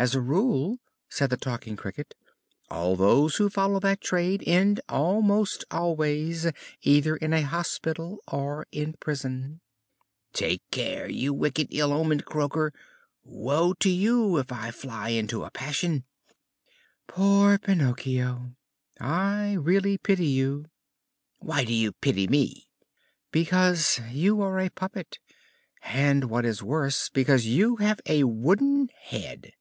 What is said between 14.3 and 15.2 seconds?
if I fly